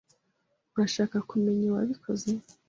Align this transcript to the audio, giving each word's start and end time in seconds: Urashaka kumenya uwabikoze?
Urashaka 0.73 1.17
kumenya 1.29 1.65
uwabikoze? 1.67 2.31